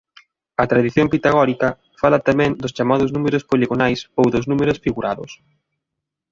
[0.63, 1.69] A tradición pitagórica
[2.01, 5.31] fala tamén dos chamados números poligonais ou dos números figurados.